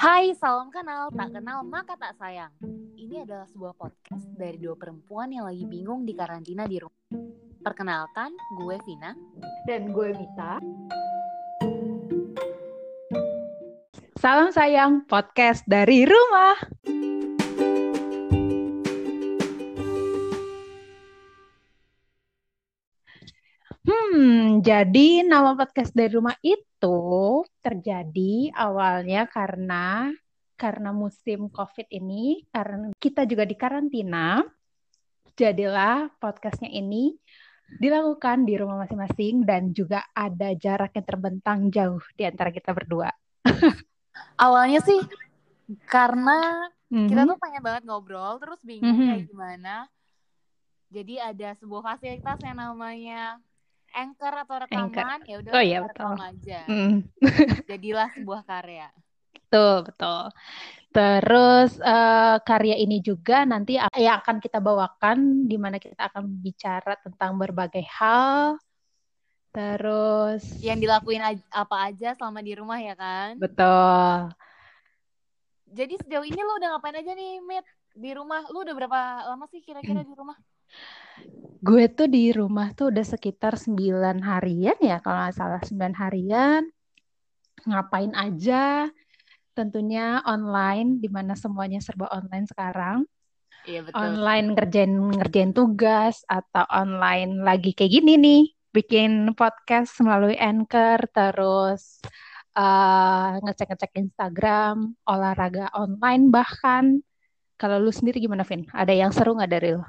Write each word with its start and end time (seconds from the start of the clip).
Hai, 0.00 0.32
salam 0.32 0.72
kenal, 0.72 1.12
tak 1.12 1.28
kenal 1.28 1.60
maka 1.60 1.92
tak 2.00 2.16
sayang. 2.16 2.48
Ini 2.96 3.28
adalah 3.28 3.44
sebuah 3.52 3.76
podcast 3.76 4.24
dari 4.32 4.56
dua 4.56 4.72
perempuan 4.72 5.28
yang 5.28 5.44
lagi 5.44 5.68
bingung 5.68 6.08
di 6.08 6.16
karantina 6.16 6.64
di 6.64 6.80
rumah. 6.80 7.04
Perkenalkan, 7.60 8.32
gue 8.56 8.80
Vina. 8.88 9.12
Dan 9.68 9.92
gue 9.92 10.16
Mita. 10.16 10.56
Salam 14.16 14.48
sayang, 14.48 15.04
podcast 15.04 15.68
dari 15.68 16.08
rumah. 16.08 16.56
Hmm, 23.80 24.60
jadi 24.60 25.24
nama 25.24 25.56
podcast 25.56 25.96
dari 25.96 26.12
rumah 26.12 26.36
itu 26.44 27.00
terjadi 27.64 28.52
awalnya 28.52 29.24
karena 29.24 30.12
karena 30.60 30.92
musim 30.92 31.48
COVID 31.48 31.88
ini, 31.88 32.44
karena 32.52 32.92
kita 33.00 33.24
juga 33.24 33.48
di 33.48 33.56
karantina, 33.56 34.44
jadilah 35.32 36.12
podcastnya 36.20 36.68
ini 36.68 37.16
dilakukan 37.80 38.44
di 38.44 38.60
rumah 38.60 38.84
masing-masing 38.84 39.48
dan 39.48 39.72
juga 39.72 40.04
ada 40.12 40.52
jarak 40.52 40.92
yang 40.92 41.06
terbentang 41.08 41.72
jauh 41.72 42.04
di 42.12 42.28
antara 42.28 42.52
kita 42.52 42.76
berdua. 42.76 43.08
Awalnya 44.44 44.84
sih 44.84 45.00
karena 45.88 46.68
kita 46.92 47.24
Mhm. 47.24 47.30
tuh 47.32 47.38
pengen 47.40 47.62
banget 47.64 47.82
ngobrol, 47.88 48.36
terus 48.36 48.60
bingung 48.60 48.92
Mhm. 49.00 49.08
kayak 49.08 49.24
gimana. 49.32 49.74
Jadi 50.92 51.14
ada 51.16 51.56
sebuah 51.56 51.82
fasilitas 51.96 52.36
yang 52.44 52.60
namanya 52.60 53.40
anchor 53.94 54.32
atau 54.46 54.56
rekaman, 54.62 55.18
ya 55.26 55.36
udah 55.40 55.52
Oh 55.54 55.62
iya, 55.62 55.78
rekam 55.82 56.14
betul. 56.14 56.14
aja. 56.20 56.60
Mm. 56.68 56.92
Jadilah 57.70 58.08
sebuah 58.14 58.42
karya. 58.46 58.88
Betul, 59.34 59.74
betul. 59.86 60.22
Terus 60.90 61.70
eh, 61.78 62.36
karya 62.42 62.76
ini 62.78 62.98
juga 63.02 63.46
nanti 63.46 63.78
yang 63.78 64.18
akan 64.22 64.36
kita 64.42 64.58
bawakan 64.58 65.46
di 65.46 65.54
mana 65.58 65.78
kita 65.78 66.10
akan 66.10 66.26
bicara 66.42 66.98
tentang 66.98 67.38
berbagai 67.38 67.82
hal. 67.98 68.58
Terus 69.50 70.42
Yang 70.62 70.78
dilakuin 70.86 71.22
aj- 71.22 71.50
apa 71.50 71.76
aja 71.90 72.14
selama 72.14 72.38
di 72.42 72.52
rumah 72.54 72.78
ya 72.78 72.94
kan? 72.94 73.34
betul. 73.38 74.30
Jadi 75.70 75.94
sejauh 76.02 76.26
ini 76.26 76.40
lu 76.42 76.52
udah 76.58 76.68
ngapain 76.74 76.98
aja 76.98 77.12
nih, 77.14 77.38
Mit? 77.42 77.62
Di 77.94 78.10
rumah, 78.14 78.42
lu 78.50 78.62
udah 78.66 78.74
berapa 78.74 78.98
lama 79.30 79.46
sih 79.50 79.62
kira-kira 79.62 80.02
di 80.02 80.14
rumah? 80.14 80.34
Gue 81.60 81.92
tuh 81.92 82.08
di 82.08 82.32
rumah 82.32 82.72
tuh 82.72 82.88
udah 82.88 83.04
sekitar 83.04 83.60
9 83.60 83.76
harian 84.24 84.78
ya 84.80 84.96
kalau 85.04 85.28
nggak 85.28 85.36
salah 85.36 85.60
9 85.60 85.92
harian. 85.92 86.62
Ngapain 87.68 88.16
aja? 88.16 88.88
Tentunya 89.52 90.24
online 90.24 91.04
di 91.04 91.08
mana 91.12 91.36
semuanya 91.36 91.84
serba 91.84 92.08
online 92.08 92.48
sekarang. 92.48 93.04
Iya 93.68 93.84
betul. 93.84 94.00
online 94.00 94.46
ngerjain 94.56 94.94
ngerjain 95.20 95.52
tugas 95.52 96.24
atau 96.24 96.64
online 96.72 97.44
lagi 97.44 97.76
kayak 97.76 97.92
gini 97.92 98.16
nih 98.16 98.42
bikin 98.72 99.36
podcast 99.36 99.92
melalui 100.00 100.38
Anchor 100.40 100.96
terus 101.12 102.00
eh, 102.56 103.30
ngecek-ngecek 103.44 103.92
Instagram 104.00 104.96
olahraga 105.04 105.68
online 105.76 106.32
bahkan 106.32 107.04
kalau 107.60 107.76
lu 107.76 107.92
sendiri 107.92 108.24
gimana 108.24 108.40
Vin? 108.48 108.64
Ada 108.72 108.96
yang 108.96 109.12
seru 109.12 109.36
nggak 109.36 109.52
dari 109.52 109.76
lu? 109.76 109.84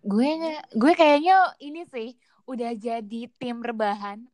Gue 0.00 0.28
gue 0.72 0.92
kayaknya 0.96 1.54
ini 1.60 1.84
sih 1.88 2.08
udah 2.48 2.72
jadi 2.76 3.20
tim 3.40 3.60
rebahan 3.60 4.24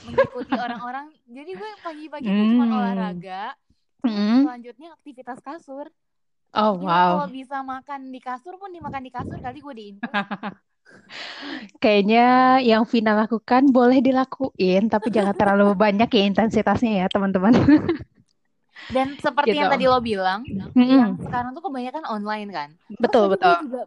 mengikuti 0.00 0.56
orang-orang. 0.64 1.12
Jadi 1.28 1.50
gue 1.56 1.70
pagi-pagi 1.84 2.30
tuh 2.32 2.46
cuma 2.48 2.66
Hmm. 2.66 2.72
olahraga, 2.72 3.52
terus 4.08 4.32
Hmm. 4.34 4.40
selanjutnya 4.40 4.96
aktivitas 4.96 5.38
kasur. 5.44 5.86
Oh 6.54 6.74
Gila 6.80 6.96
wow, 6.96 7.10
kalau 7.10 7.26
bisa 7.28 7.60
makan 7.62 8.10
di 8.14 8.20
kasur 8.22 8.56
pun 8.60 8.72
dimakan 8.72 9.02
di 9.06 9.12
kasur 9.12 9.38
kali 9.44 9.60
gue 9.60 9.74
diinfus. 9.76 10.20
kayaknya 11.82 12.20
yang 12.62 12.82
Vina 12.88 13.12
lakukan 13.16 13.62
boleh 13.70 13.98
dilakuin 14.00 14.88
tapi 14.92 15.08
jangan 15.16 15.34
terlalu 15.36 15.72
banyak 15.76 16.08
ya 16.08 16.22
intensitasnya 16.30 16.92
ya 17.04 17.06
teman-teman. 17.12 17.52
Dan 18.90 19.14
seperti 19.22 19.54
yang 19.62 19.68
Gitu. 19.68 19.72
tadi 19.72 19.84
lo 19.86 19.98
bilang, 20.02 20.40
Mm-mm. 20.74 20.98
yang 20.98 21.14
sekarang 21.22 21.54
tuh 21.54 21.62
kebanyakan 21.62 22.04
online 22.10 22.48
kan. 22.50 22.70
Terus 22.98 22.98
Betul 23.02 23.24
tadi 23.38 23.38
betul. 23.38 23.54
juga 23.62 23.80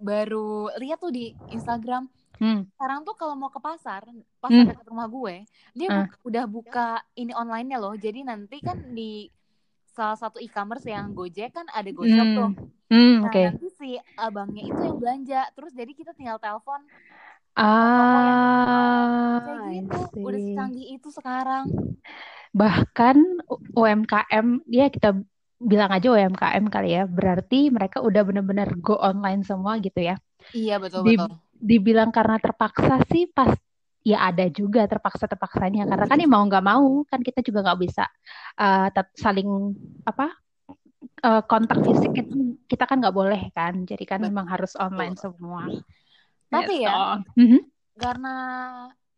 baru 0.00 0.72
lihat 0.74 0.98
tuh 0.98 1.12
di 1.12 1.30
Instagram 1.46 2.08
Hmm. 2.36 2.64
sekarang 2.72 3.04
tuh 3.04 3.12
kalau 3.12 3.36
mau 3.36 3.52
ke 3.52 3.60
pasar, 3.60 4.00
pasar 4.40 4.56
Hmm. 4.56 4.64
dekat 4.66 4.88
rumah 4.88 5.04
gue, 5.06 5.44
dia 5.70 5.88
Ah. 5.88 6.08
bu- 6.08 6.18
udah 6.24 6.44
buka 6.48 6.88
ini 7.12 7.36
online-nya 7.36 7.76
loh. 7.76 7.92
Jadi 7.92 8.24
nanti 8.24 8.64
kan 8.64 8.80
di 8.90 9.28
salah 9.86 10.16
satu 10.16 10.40
e-commerce 10.40 10.88
yang 10.88 11.12
Gojek 11.12 11.52
kan 11.52 11.68
ada 11.68 11.84
GoShop 11.86 12.24
Hmm. 12.24 12.32
tuh. 12.32 12.50
Hmm, 12.88 13.16
Nah, 13.20 13.28
oke. 13.28 13.42
nanti 13.44 13.68
si 13.70 13.90
abangnya 14.16 14.64
itu 14.64 14.80
yang 14.80 14.96
belanja. 14.96 15.52
Terus 15.52 15.76
jadi 15.76 15.92
kita 15.92 16.16
tinggal 16.16 16.40
telepon 16.40 16.80
Ah, 17.52 19.44
kayak 19.44 19.84
gitu. 19.84 20.00
Udah 20.24 20.40
secanggih 20.40 20.86
itu 20.96 21.08
sekarang. 21.12 21.64
Bahkan 22.50 23.16
UMKM, 23.70 24.64
ya 24.66 24.88
kita 24.88 25.12
bilang 25.60 25.92
aja 25.92 26.08
UMKM 26.08 26.64
kali 26.72 26.96
ya, 26.96 27.04
berarti 27.04 27.68
mereka 27.68 28.00
udah 28.00 28.24
benar-benar 28.24 28.72
go 28.80 28.96
online 28.96 29.44
semua 29.44 29.76
gitu 29.78 30.00
ya. 30.00 30.16
Iya, 30.56 30.80
betul 30.80 31.04
Di- 31.04 31.16
betul. 31.20 31.30
dibilang 31.60 32.08
karena 32.08 32.40
terpaksa 32.40 33.04
sih 33.12 33.28
pas 33.28 33.52
ya 34.00 34.32
ada 34.32 34.48
juga 34.48 34.88
terpaksa-terpaksanya 34.88 35.84
karena 35.84 36.06
kan 36.08 36.16
ya 36.16 36.24
mau 36.24 36.40
nggak 36.40 36.64
mau 36.64 37.04
kan 37.04 37.20
kita 37.20 37.44
juga 37.44 37.60
nggak 37.60 37.80
bisa 37.84 38.08
uh, 38.56 38.88
saling 39.12 39.76
apa 40.08 40.32
uh, 41.20 41.42
kontak 41.44 41.84
fisik 41.84 42.08
itu 42.16 42.56
kita 42.64 42.88
kan 42.88 42.96
nggak 42.96 43.12
boleh 43.12 43.52
kan 43.52 43.84
jadi 43.84 44.00
kan 44.08 44.24
Betul. 44.24 44.32
memang 44.32 44.46
harus 44.48 44.72
online 44.80 45.20
semua 45.20 45.68
Tapi 46.48 46.80
Gitu. 46.80 46.88
ya, 46.88 47.20
Mhm. 47.38 47.60
karena 47.94 48.34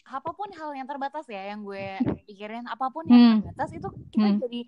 apa 0.02 0.30
pun 0.36 0.50
hal 0.52 0.70
yang 0.76 0.84
terbatas 0.84 1.24
ya 1.30 1.48
yang 1.54 1.64
gue 1.64 1.80
pikirin, 2.28 2.66
apa 2.68 2.90
pun 2.92 3.06
Hmm. 3.06 3.14
yang 3.14 3.40
terbatas 3.40 3.70
itu 3.72 3.88
kita 4.12 4.28
Hmm. 4.28 4.38
jadi 4.42 4.60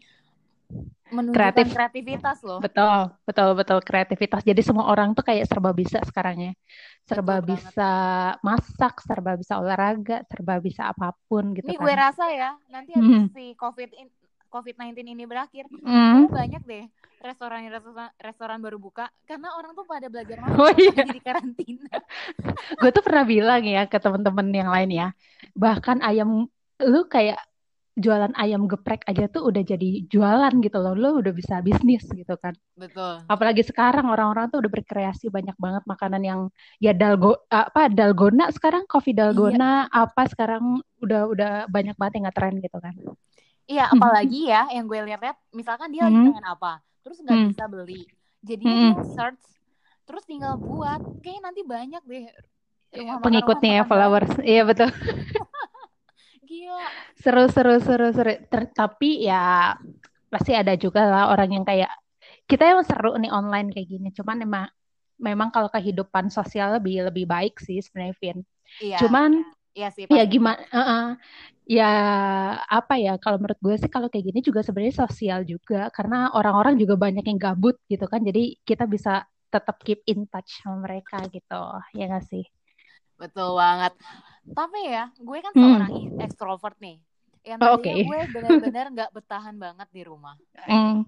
menunjukkan 1.15 1.37
Kreatif. 1.37 1.67
kreativitas 1.71 2.39
loh. 2.43 2.59
Betul, 2.65 2.99
betul, 3.29 3.49
betul 3.59 3.79
kreativitas. 3.85 4.41
Jadi 4.43 4.61
semua 4.65 4.87
orang 4.91 5.13
tuh 5.15 5.25
kayak 5.27 5.45
serba 5.47 5.71
bisa 5.75 5.99
sekarang 6.07 6.37
ya. 6.41 6.53
Serba 7.05 7.39
Betul 7.39 7.47
banget. 7.47 7.73
bisa 7.75 7.91
masak, 8.41 8.95
serba 9.05 9.33
bisa 9.37 9.55
olahraga, 9.61 10.25
serba 10.27 10.55
bisa 10.59 10.83
apa 10.91 11.13
pun 11.29 11.53
gitu 11.53 11.69
gue 11.77 11.93
kan. 11.93 12.09
rasa 12.09 12.25
ya, 12.33 12.51
nanti 12.73 12.93
Hmm. 12.97 13.27
habis 13.27 13.33
si 13.37 13.45
COVID 13.57 13.91
in, 13.97 14.09
COVID-19 14.53 15.03
ini 15.09 15.25
berakhir, 15.27 15.65
Hmm. 15.83 16.31
banyak 16.31 16.63
deh 16.63 16.85
restoran 17.25 17.65
restoran 17.73 18.11
restoran 18.21 18.59
baru 18.61 18.77
buka 18.77 19.09
karena 19.25 19.49
orang 19.57 19.73
tuh 19.73 19.89
pada 19.89 20.13
belajar 20.13 20.37
Oh 20.61 20.69
masak 20.69 20.77
iya. 20.77 20.93
jadi 21.09 21.21
karantina. 21.25 21.89
Gue 22.81 22.91
tuh 22.93 23.01
pernah 23.01 23.25
bilang 23.25 23.63
ya 23.65 23.89
ke 23.89 23.97
temen-temen 23.97 24.47
yang 24.53 24.71
lain 24.71 24.91
ya, 24.93 25.07
bahkan 25.57 25.99
ayam 26.05 26.47
lu 26.83 27.01
kayak 27.09 27.39
jualan 27.95 28.35
ayam 28.35 28.67
geprek 28.67 29.07
aja 29.07 29.31
tuh 29.31 29.47
udah 29.47 29.63
jadi 29.63 30.03
jualan 30.11 30.55
gitu 30.61 30.79
loh. 30.83 30.95
Lu 30.99 31.11
udah 31.23 31.31
bisa 31.31 31.63
bisnis 31.63 32.03
gitu 32.11 32.35
kan. 32.39 32.55
Betul. 32.75 33.23
Apalagi 33.31 33.63
sekarang 33.63 34.11
orang-orang 34.11 34.51
tuh 34.51 34.59
udah 34.63 34.71
berkreasi 34.71 35.31
banyak 35.31 35.55
banget 35.57 35.87
makanan 35.87 36.23
yang 36.27 36.41
ya 36.83 36.91
dalgo 36.91 37.39
apa 37.49 37.87
dalgona 37.87 38.51
sekarang 38.51 38.85
coffee 38.91 39.15
dalgona 39.15 39.87
apa 39.95 40.27
sekarang 40.27 40.83
udah 40.99 41.31
udah 41.31 41.53
banyak 41.71 41.95
banget 41.95 42.13
yang 42.19 42.25
ngetren 42.27 42.55
gitu 42.59 42.79
kan. 42.83 42.95
Iya, 43.65 43.89
apalagi 43.89 44.41
ya 44.53 44.69
yang 44.77 44.85
gue 44.85 45.01
lihat-lihat, 45.09 45.41
misalkan 45.57 45.89
dia 45.89 46.05
lagi 46.05 46.21
Hmm. 46.21 46.37
pengen 46.37 46.45
apa, 46.45 46.85
terus 47.01 47.17
nggak 47.25 47.33
Hmm. 47.33 47.49
bisa 47.49 47.65
beli, 47.65 48.05
Hmm. 48.45 48.61
dia 48.61 49.01
search, 49.09 49.41
terus 50.05 50.21
tinggal 50.29 50.61
buat, 50.61 51.01
kayaknya 51.25 51.43
nanti 51.49 51.63
banyak 51.65 52.03
deh 52.05 52.29
rumah 52.93 53.17
makan 53.17 53.25
Pengikutnya 53.25 53.71
ya 53.73 53.81
makan 53.81 53.89
followers. 53.89 54.33
Iya 54.45 54.63
betul. 54.69 54.89
Gila. 56.55 56.89
Seru 57.23 57.45
seru 57.55 57.75
seru 57.87 58.09
seru. 58.17 58.33
Ter- 58.51 58.71
tapi 58.75 59.25
ya 59.29 59.75
pasti 60.33 60.53
ada 60.61 60.75
juga 60.75 61.03
lah 61.07 61.23
orang 61.33 61.51
yang 61.57 61.65
kayak 61.67 61.91
kita 62.51 62.63
emang 62.73 62.87
seru 62.87 63.11
nih 63.23 63.31
online 63.33 63.69
kayak 63.75 63.89
gini. 63.93 64.09
Cuman 64.19 64.37
emang 64.47 64.67
memang 65.19 65.49
kalau 65.55 65.71
kehidupan 65.71 66.29
sosial 66.31 66.77
lebih 66.79 67.07
lebih 67.09 67.25
baik 67.35 67.55
sih 67.63 67.79
sebenarnya 67.85 68.17
Vin. 68.23 68.39
Iya, 68.83 68.99
Cuman 69.01 69.31
iya 69.79 69.89
sih 69.95 70.05
ya 70.11 70.23
gimana 70.29 70.61
ya 71.65 71.85
apa 72.69 72.95
ya 73.01 73.17
kalau 73.23 73.37
menurut 73.41 73.61
gue 73.65 73.75
sih 73.81 73.91
kalau 73.95 74.09
kayak 74.13 74.25
gini 74.33 74.41
juga 74.45 74.61
sebenarnya 74.61 74.97
sosial 75.09 75.41
juga 75.49 75.89
karena 75.97 76.29
orang-orang 76.37 76.75
juga 76.83 76.95
banyak 77.01 77.25
yang 77.25 77.39
gabut 77.41 77.77
gitu 77.89 78.05
kan 78.13 78.21
jadi 78.21 78.57
kita 78.69 78.85
bisa 78.85 79.25
tetap 79.49 79.77
keep 79.87 80.01
in 80.11 80.29
touch 80.29 80.61
sama 80.61 80.85
mereka 80.85 81.25
gitu 81.33 81.61
ya 81.97 82.05
nggak 82.11 82.25
sih 82.29 82.45
Betul 83.19 83.55
banget. 83.55 83.95
Tapi 84.53 84.79
ya, 84.85 85.09
gue 85.17 85.39
kan 85.41 85.53
Hmm. 85.57 85.63
seorang 85.65 85.91
i- 85.97 86.13
extrovert 86.21 86.77
nih. 86.79 86.97
Yang 87.45 87.59
Oh, 87.61 87.77
tadinya 87.77 87.97
oke. 87.97 88.09
gue 88.09 88.21
benar-benar 88.33 88.87
nggak 88.93 89.11
bertahan 89.17 89.57
banget 89.57 89.89
di 89.93 90.03
rumah. 90.05 90.35
Hmm. 90.69 91.05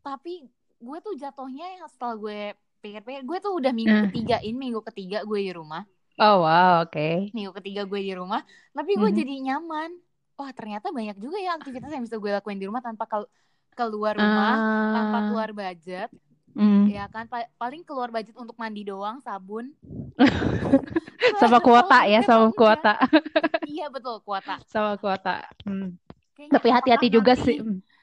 Tapi 0.00 0.44
gue 0.78 0.98
tuh 1.00 1.14
jatuhnya 1.16 1.80
yang 1.80 1.88
setelah 1.88 2.16
gue 2.16 2.40
pikir-pikir, 2.80 3.24
gue 3.24 3.38
tuh 3.40 3.52
udah 3.56 3.72
minggu 3.72 3.96
Hmm. 3.96 4.04
ketiga 4.08 4.36
ini, 4.44 4.56
minggu 4.56 4.80
ketiga 4.84 5.24
gue 5.24 5.40
di 5.40 5.52
rumah. 5.52 5.84
oh 6.14 6.46
wow 6.46 6.86
oke 6.86 7.34
Minggu 7.34 7.50
ketiga 7.58 7.82
gue 7.82 7.98
di 7.98 8.14
rumah. 8.14 8.38
Tapi 8.70 8.92
gue 8.94 9.10
Mhm. 9.10 9.18
jadi 9.18 9.34
nyaman. 9.50 9.90
Wah 10.34 10.50
ternyata 10.54 10.90
banyak 10.90 11.18
juga 11.18 11.38
ya 11.42 11.58
aktivitas 11.58 11.90
yang 11.90 12.04
bisa 12.06 12.18
gue 12.22 12.30
lakuin 12.30 12.58
di 12.58 12.66
rumah 12.70 12.82
tanpa 12.82 13.06
kal- 13.06 13.30
keluar 13.74 14.14
rumah 14.14 14.54
tanpa 14.94 15.18
Ah, 15.18 15.22
keluar 15.26 15.50
budget, 15.50 16.10
mm. 16.54 16.84
ya 16.88 17.04
kan 17.06 17.26
Pa- 17.26 17.50
paling 17.54 17.82
keluar 17.82 18.08
budget 18.08 18.34
untuk 18.34 18.54
mandi 18.54 18.82
doang, 18.82 19.18
sabun. 19.20 19.74
Sama 21.40 21.58
kuota 21.58 22.04
ya, 22.04 22.20
Selanjutnya 22.20 22.28
sama 22.28 22.48
kuota, 22.52 22.92
Iya 23.74 23.86
betul 23.88 24.20
kuota. 24.22 24.54
sama 24.68 24.94
kuota. 24.96 25.42
Hmm. 25.64 25.96
Kayaknya 26.34 26.52
Tapi 26.52 26.68
hati-hati 26.70 27.06
juga 27.08 27.32
nanti- 27.34 27.46
sih. 27.46 27.58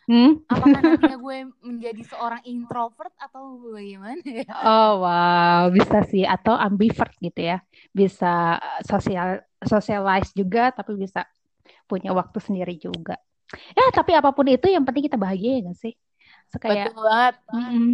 Hmm? 0.09 0.43
Apakah 0.49 0.81
nantinya 0.81 1.15
gue 1.15 1.37
menjadi 1.63 2.01
seorang 2.03 2.41
introvert 2.43 3.13
atau 3.15 3.61
bagaimana 3.71 4.19
ya? 4.25 4.49
Oh 4.65 5.05
wow, 5.05 5.69
bisa 5.71 6.03
sih 6.03 6.25
atau 6.25 6.57
ambivert 6.57 7.13
gitu 7.21 7.37
ya. 7.39 7.61
Bisa 7.93 8.57
uh, 8.59 8.81
sosial 8.83 9.39
socialize 9.61 10.33
juga 10.35 10.73
tapi 10.73 10.97
bisa 10.97 11.23
punya 11.85 12.11
waktu 12.11 12.41
sendiri 12.41 12.75
juga. 12.75 13.15
Ya, 13.71 13.85
tapi 13.93 14.11
apa 14.11 14.33
pun 14.33 14.49
itu 14.49 14.67
yang 14.67 14.83
penting 14.83 15.07
kita 15.07 15.15
bahagia 15.15 15.61
ya 15.61 15.69
nggak 15.69 15.79
sih? 15.79 15.93
So, 16.49 16.59
kayak 16.59 16.91
Betul 16.91 17.03
banget. 17.07 17.35
mm-mm, 17.53 17.87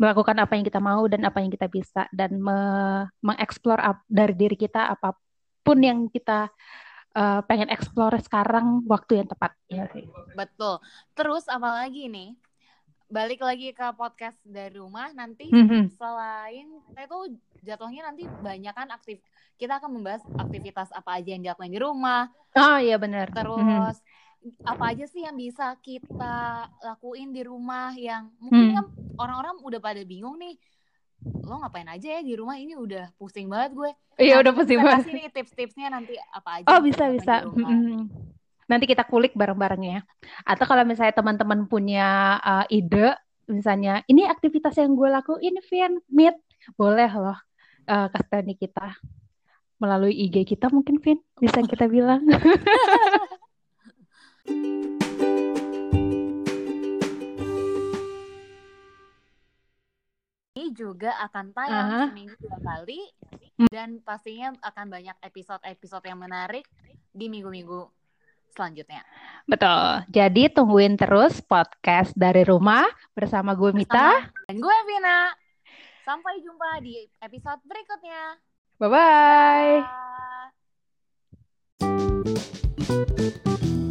melakukan 0.00 0.32
apa 0.40 0.56
yang 0.56 0.64
kita 0.64 0.80
mau 0.80 1.04
dan 1.04 1.20
apa 1.28 1.44
yang 1.44 1.52
kita 1.52 1.68
bisa 1.68 2.08
dan 2.08 2.40
me- 2.40 3.04
mengeksplor 3.20 3.76
dari 4.08 4.32
diri 4.32 4.56
kita 4.56 4.96
apa 4.96 5.12
pun 5.60 5.76
yang 5.76 6.08
kita 6.08 6.48
uh, 7.12 7.44
pengen 7.44 7.68
eksplor 7.68 8.16
sekarang 8.24 8.80
waktu 8.88 9.20
yang 9.20 9.28
tepat 9.28 9.52
ya 9.68 9.84
sih. 9.92 10.08
Betul. 10.32 10.80
Terus 11.12 11.44
apalagi 11.46 12.08
nih? 12.08 12.32
Balik 13.10 13.42
lagi 13.42 13.74
ke 13.74 13.86
podcast 13.98 14.38
dari 14.46 14.78
rumah 14.78 15.10
nanti 15.10 15.50
Mhm. 15.50 15.98
selain 15.98 16.70
kita 16.88 17.00
itu 17.04 17.18
jatuhnya 17.66 18.06
nanti 18.06 18.22
banyak 18.24 18.70
kan 18.70 18.86
aktif 18.88 19.18
kita 19.58 19.82
akan 19.82 19.98
membahas 19.98 20.22
aktivitas 20.38 20.88
apa 20.94 21.18
aja 21.18 21.34
yang 21.34 21.42
dilakukan 21.44 21.74
di 21.74 21.80
rumah 21.82 22.30
Oh 22.54 22.78
iya 22.78 22.96
benar. 22.96 23.28
Terus 23.34 23.98
apa 24.62 24.84
aja 24.90 25.04
sih 25.04 25.20
yang 25.20 25.34
bisa 25.34 25.76
kita 25.78 26.36
lakuin 26.80 27.28
di 27.28 27.42
rumah 27.42 27.92
yang 27.92 28.32
mungkin 28.38 28.66
Hmm. 28.66 28.74
kan 28.74 28.86
orang-orang 29.18 29.56
udah 29.60 29.78
pada 29.78 30.00
bingung 30.00 30.34
nih 30.34 30.56
lo 31.42 31.60
ngapain 31.60 31.84
aja 31.86 32.16
ya 32.16 32.20
di 32.20 32.32
rumah 32.32 32.56
ini 32.56 32.72
udah 32.72 33.12
pusing 33.14 33.44
banget 33.46 33.74
gue 33.74 33.90
Iya 34.16 34.36
Nah, 34.36 34.40
udah 34.40 34.52
pusing 34.54 34.78
banget. 34.78 35.04
kasih 35.04 35.14
nih 35.14 35.28
tips-tipsnya 35.30 35.88
nanti 35.88 36.14
apa 36.16 36.50
aja 36.56 36.66
Oh 36.66 36.80
bisa 36.80 37.04
bisa. 37.08 37.34
di 37.40 37.46
rumah. 37.46 37.68
Mm-mm. 37.70 38.00
Nanti 38.66 38.84
kita 38.86 39.02
kulik 39.02 39.32
bareng-bareng 39.32 39.82
ya. 39.82 40.00
Atau 40.42 40.64
kalau 40.64 40.84
misalnya 40.84 41.12
teman-teman 41.12 41.66
punya 41.66 42.08
uh, 42.38 42.64
ide, 42.68 43.16
misalnya 43.44 44.00
ini 44.06 44.24
aktivitas 44.24 44.76
yang 44.76 44.94
gue 44.94 45.08
lakuin, 45.08 45.58
Vin, 45.66 45.98
Meet, 46.06 46.36
boleh 46.74 47.10
loh 47.10 47.36
uh, 47.84 48.06
kasih 48.08 48.28
tahu 48.30 48.54
kita 48.54 48.94
melalui 49.76 50.12
IG 50.14 50.44
kita 50.46 50.68
mungkin, 50.68 51.00
Vin, 51.00 51.18
bisa 51.34 51.60
kita 51.60 51.84
bilang. 51.84 52.22
ini 60.50 60.74
juga 60.74 61.14
akan 61.24 61.46
tayang 61.54 61.88
Aha. 61.88 62.02
seminggu 62.10 62.34
dua 62.42 62.58
kali 62.60 63.00
dan 63.70 64.02
pastinya 64.02 64.52
akan 64.60 64.86
banyak 64.90 65.16
episode-episode 65.22 66.04
yang 66.04 66.18
menarik 66.18 66.66
di 67.10 67.26
minggu-minggu 67.28 67.86
selanjutnya. 68.50 69.06
Betul. 69.46 70.04
Jadi 70.10 70.50
tungguin 70.50 70.98
terus 70.98 71.38
podcast 71.40 72.10
dari 72.18 72.42
rumah 72.42 72.82
bersama 73.14 73.54
gue 73.54 73.70
Mita. 73.70 74.10
Bersama- 74.26 74.46
Dan 74.50 74.56
gue 74.58 74.76
Vina. 74.84 75.18
Sampai 76.02 76.42
jumpa 76.42 76.82
di 76.82 76.98
episode 77.22 77.60
berikutnya. 77.62 78.22
Bye 78.80 78.90
bye. 78.90 79.84
Bye. 82.90 83.89